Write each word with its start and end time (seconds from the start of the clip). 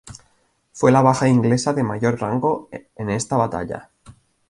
Fue 0.73 0.91
la 0.91 1.03
baja 1.03 1.27
inglesa 1.27 1.73
de 1.73 1.83
mayor 1.83 2.19
rango 2.19 2.69
en 2.95 3.11
esta 3.11 3.37
batalla. 3.37 3.91